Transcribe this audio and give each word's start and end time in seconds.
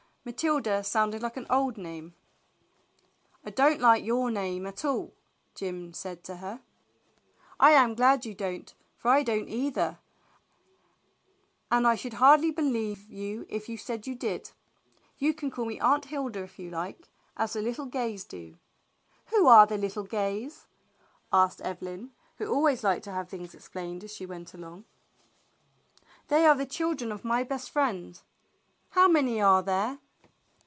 Matilda 0.23 0.83
sounded 0.83 1.23
like 1.23 1.35
an 1.35 1.47
old 1.49 1.79
name. 1.79 2.13
I 3.43 3.49
don't 3.49 3.81
like 3.81 4.05
your 4.05 4.29
name 4.29 4.67
at 4.67 4.85
all," 4.85 5.15
Jim 5.55 5.93
said 5.93 6.23
to 6.25 6.35
her. 6.35 6.61
"I 7.59 7.71
am 7.71 7.95
glad 7.95 8.23
you 8.23 8.35
don't, 8.35 8.71
for 8.95 9.09
I 9.09 9.23
don't 9.23 9.49
either, 9.49 9.97
and 11.71 11.87
I 11.87 11.95
should 11.95 12.13
hardly 12.21 12.51
believe 12.51 13.09
you 13.09 13.47
if 13.49 13.67
you 13.67 13.77
said 13.77 14.05
you 14.05 14.13
did. 14.13 14.51
You 15.17 15.33
can 15.33 15.49
call 15.49 15.65
me 15.65 15.79
* 15.79 15.81
Aunt 15.81 16.05
Hilda' 16.05 16.43
if 16.43 16.59
you 16.59 16.69
like, 16.69 17.09
as 17.35 17.53
the 17.53 17.61
little 17.63 17.87
Gays 17.87 18.23
do." 18.23 18.59
"Who 19.31 19.47
are 19.47 19.65
the 19.65 19.75
little 19.79 20.03
Gays?" 20.03 20.67
asked 21.33 21.61
Evelyn, 21.61 22.11
who 22.37 22.45
al 22.45 22.61
ways 22.61 22.83
liked 22.83 23.05
to 23.05 23.11
have 23.11 23.27
things 23.27 23.55
explained 23.55 24.03
as 24.03 24.13
she 24.13 24.27
went 24.27 24.53
alongo 24.53 24.83
"They 26.27 26.45
are 26.45 26.53
the 26.55 26.67
children 26.67 27.11
of 27.11 27.25
my 27.25 27.41
best 27.41 27.71
friend." 27.71 28.21
"How 28.91 29.07
many 29.07 29.41
are 29.41 29.63
there 29.63 29.97